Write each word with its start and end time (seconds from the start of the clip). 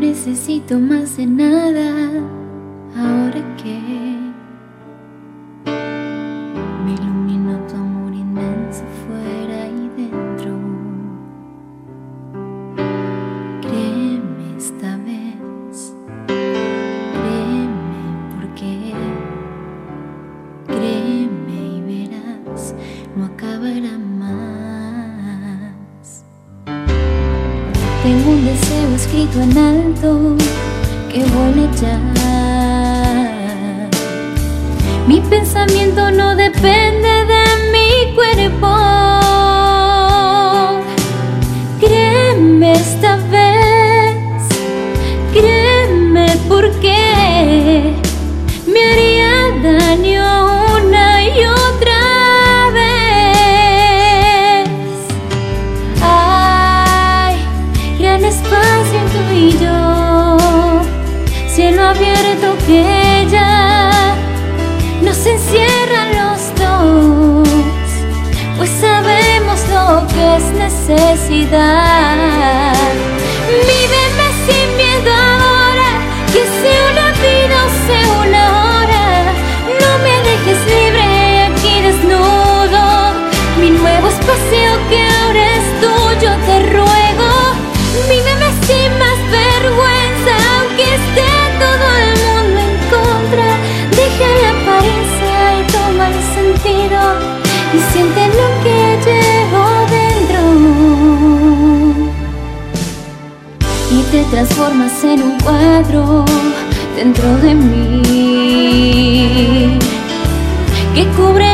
necesito 0.00 0.78
más 0.78 1.16
de 1.16 1.26
nada 1.26 2.43
Tengo 28.04 28.32
un 28.32 28.44
deseo 28.44 28.94
escrito 28.94 29.40
en 29.40 29.56
alto 29.56 30.36
que 31.10 31.24
vuela 31.24 31.70
ya. 31.80 31.98
Mi 35.08 35.22
pensamiento 35.22 36.10
no 36.10 36.36
depende 36.36 37.23
abierto 61.84 62.56
que 62.66 63.26
ya 63.30 63.90
nos 65.02 65.26
encierran 65.26 66.08
los 66.20 66.40
dos, 66.56 67.48
pues 68.56 68.70
sabemos 68.80 69.60
lo 69.74 70.06
que 70.08 70.36
es 70.36 70.44
necesidad. 70.64 71.92
Víveme 73.68 74.28
sin 74.46 74.66
miedo 74.76 75.10
ahora, 75.12 75.90
que 76.32 76.42
sea 76.60 76.82
una 76.92 77.08
vida 77.24 77.56
o 77.66 77.70
sea 77.86 78.06
una 78.26 78.42
hora. 78.62 79.06
No 79.80 79.90
me 80.04 80.14
dejes 80.28 80.60
libre 80.74 81.06
aquí 81.48 81.74
desnudo, 81.82 82.82
mi 83.60 83.70
nuevo 83.70 84.06
espacio 84.08 84.68
que 84.90 85.13
y 97.74 97.78
siente 97.92 98.22
lo 98.28 98.48
que 98.62 98.78
llevo 99.06 99.64
dentro. 99.98 100.42
Y 103.90 103.98
te 104.10 104.20
transformas 104.30 105.04
en 105.04 105.22
un 105.22 105.38
cuadro 105.40 106.24
dentro 106.96 107.28
de 107.38 107.54
mí 107.54 108.02
que 110.94 111.04
cubre 111.16 111.53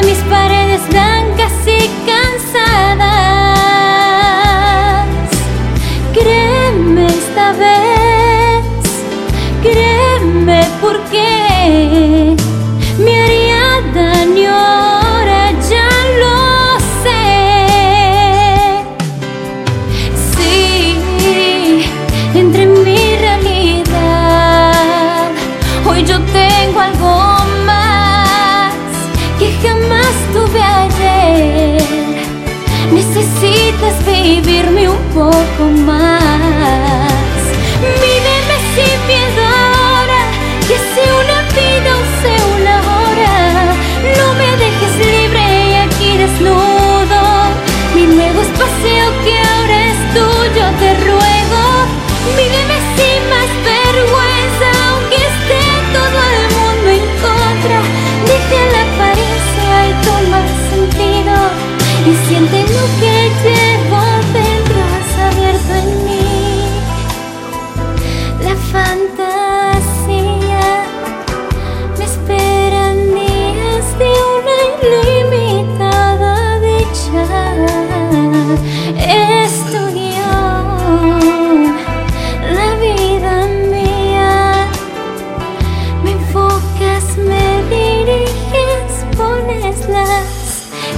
poco 35.14 35.64
más. 35.86 37.40
Víveme 38.02 38.56
sin 38.74 38.98
miedo 39.06 39.42
ahora, 39.42 40.20
que 40.68 40.76
sea 40.92 41.12
una 41.22 41.40
vida 41.56 41.90
o 42.00 42.04
sea 42.20 42.42
una 42.56 42.76
hora. 42.92 43.36
No 44.18 44.26
me 44.34 44.50
dejes 44.62 44.94
libre 45.14 45.44
y 45.70 45.74
aquí 45.86 46.10
desnudo. 46.18 47.20
Mi 47.94 48.04
nuevo 48.06 48.40
espacio 48.40 49.02
que 49.24 49.34
ahora 49.50 49.78
es 49.92 50.00
tuyo, 50.14 50.64
te 50.80 50.90
ruego. 51.06 51.64
Víveme 52.36 52.78
sin 52.96 53.20
más 53.32 53.50
vergüenza, 53.70 54.68
aunque 54.88 55.16
esté 55.16 55.62
todo 55.96 56.20
el 56.36 56.44
mundo 56.58 56.88
en 56.98 57.06
contra. 57.24 57.78
Deja 58.30 58.60
la 58.74 58.82
apariencia 58.90 59.74
y 59.88 59.92
toma 60.06 60.40
sentido. 60.70 61.34
Y 62.06 62.12
siente 62.26 62.58
lo 62.62 62.84
que 63.00 63.14
llevo 63.44 63.99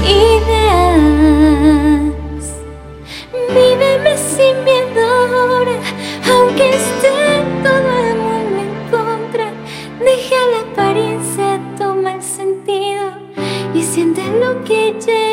ideas. 0.04 1.62
Víveme 3.48 4.16
sin 4.16 4.64
miedo 4.64 5.02
ahora, 5.06 5.76
aunque 6.30 6.70
esté 6.70 7.16
todo 7.62 7.90
el 8.10 8.16
mundo 8.16 8.58
en 8.66 8.72
contra. 8.90 9.46
Deja 10.00 10.40
la 10.52 10.60
apariencia, 10.70 11.48
toma 11.78 12.14
el 12.14 12.22
sentido 12.22 13.04
y 13.74 13.82
siente 13.82 14.22
lo 14.40 14.62
que 14.64 14.94
lleva 15.04 15.31